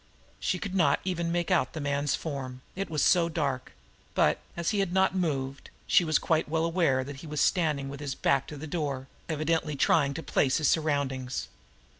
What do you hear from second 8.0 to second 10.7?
back to the door, evidently trying to place his